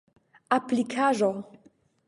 [0.57, 1.31] aplikaĵo